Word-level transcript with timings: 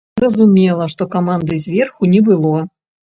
Зразумела, 0.19 0.87
што 0.95 1.07
каманды 1.15 1.59
зверху 1.67 2.11
не 2.15 2.23
было. 2.31 2.55